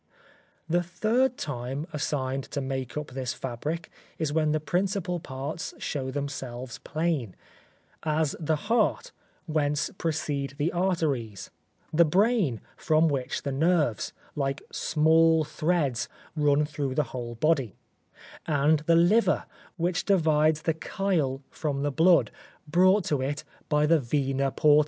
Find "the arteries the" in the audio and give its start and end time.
10.57-12.03